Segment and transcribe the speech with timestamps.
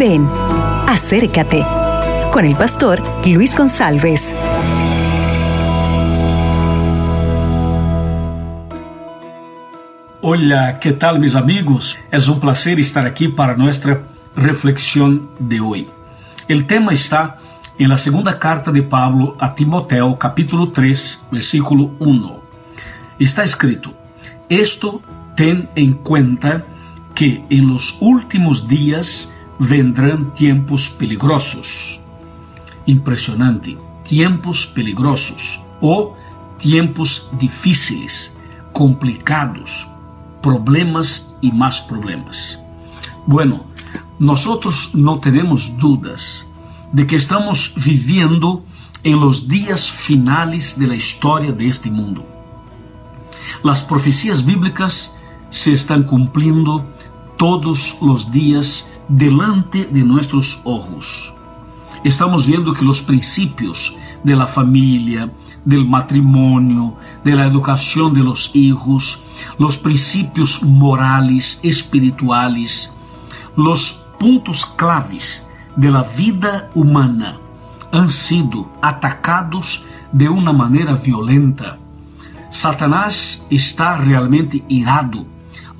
[0.00, 0.26] Ven,
[0.88, 1.62] acércate
[2.32, 4.34] con el pastor Luis González.
[10.22, 11.98] Hola, ¿qué tal mis amigos?
[12.10, 14.04] Es un placer estar aquí para nuestra
[14.34, 15.86] reflexión de hoy.
[16.48, 17.36] El tema está
[17.78, 22.40] en la segunda carta de Pablo a Timoteo, capítulo 3, versículo 1.
[23.18, 23.92] Está escrito,
[24.48, 25.02] esto
[25.36, 26.64] ten en cuenta
[27.14, 32.00] que en los últimos días vendrán tiempos peligrosos.
[32.86, 36.16] Impresionante, tiempos peligrosos o
[36.58, 38.36] tiempos difíciles,
[38.72, 39.86] complicados,
[40.42, 42.58] problemas y más problemas.
[43.26, 43.66] Bueno,
[44.18, 46.50] nosotros no tenemos dudas
[46.92, 48.64] de que estamos viviendo
[49.04, 52.26] en los días finales de la historia de este mundo.
[53.62, 55.18] Las profecías bíblicas
[55.50, 56.86] se están cumpliendo
[57.36, 61.34] todos los días delante de nuestros ojos.
[62.04, 65.30] Estamos viendo que los principios de la familia,
[65.64, 66.94] del matrimonio,
[67.24, 69.24] de la educación de los hijos,
[69.58, 72.94] los principios morales, espirituales,
[73.56, 77.36] los puntos claves de la vida humana
[77.92, 81.78] han sido atacados de una manera violenta.
[82.48, 85.26] Satanás está realmente irado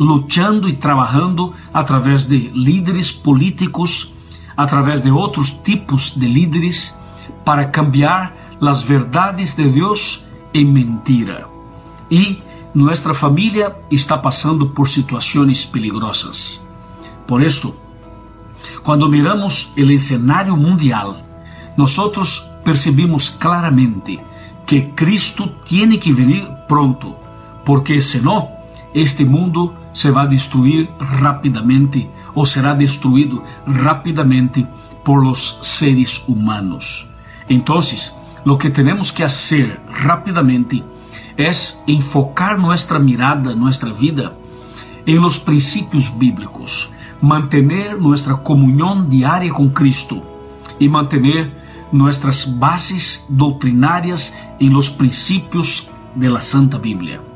[0.00, 4.14] lutando e trabalhando através de líderes políticos,
[4.56, 6.98] através de outros tipos de líderes,
[7.44, 11.46] para cambiar as verdades de Deus em mentira.
[12.10, 12.42] E
[12.74, 16.64] nossa família está passando por situações peligrosas.
[17.26, 17.74] Por isto,
[18.82, 21.18] quando miramos o cenário mundial,
[21.76, 21.98] nós
[22.64, 24.18] percebemos claramente
[24.66, 27.14] que Cristo tem que vir pronto,
[27.64, 28.59] porque senão
[28.94, 34.66] este mundo se vai destruir rapidamente ou será destruído rapidamente
[35.04, 37.08] por los seres humanos.
[37.48, 37.80] Então,
[38.44, 40.84] lo que temos que fazer rapidamente
[41.36, 41.50] é
[41.86, 44.36] enfocar nossa mirada, nossa vida
[45.06, 50.22] em los princípios bíblicos, manter nossa comunhão diária com Cristo
[50.78, 51.50] e manter
[51.92, 57.29] nossas bases doutrinárias em los princípios de la Santa Bíblia.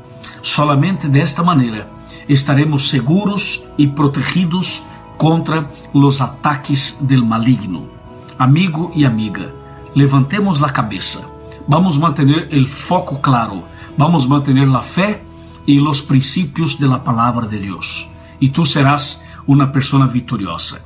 [0.45, 1.89] Solamente desta maneira
[2.29, 4.83] estaremos seguros e protegidos
[5.17, 7.89] contra os ataques del maligno.
[8.37, 9.51] Amigo e amiga,
[9.95, 11.27] levantemos a cabeça.
[11.67, 13.63] Vamos manter o foco claro.
[13.97, 15.23] Vamos manter a fé
[15.65, 18.07] e os princípios de la palavra de Deus.
[18.39, 20.85] E tu serás uma pessoa vitoriosa.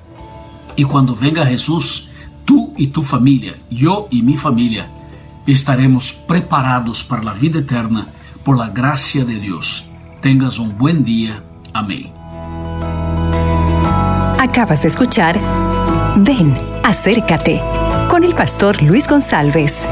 [0.78, 2.08] E quando venga Jesus,
[2.46, 4.90] tu e tu família, eu e minha família,
[5.46, 8.08] estaremos preparados para a vida eterna
[8.50, 9.92] por la gracia de Dios.
[10.22, 11.44] Tengas un buen día.
[11.72, 12.12] Amén.
[14.40, 15.40] Acabas de escuchar
[16.16, 17.62] Ven, acércate
[18.10, 19.88] con el pastor Luis González.